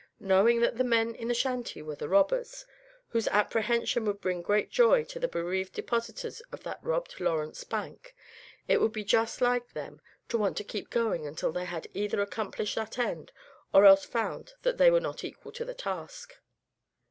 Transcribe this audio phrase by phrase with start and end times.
[0.19, 2.65] Knowing that the men in the shanty were the robbers,
[3.09, 8.15] whose apprehension would bring great joy to the bereaved depositors in that robbed Lawrence bank,
[8.67, 12.19] it would be just like them to want to keep going until they had either
[12.19, 13.31] accomplished that end,
[13.75, 16.35] or else found that they were not equal to the task.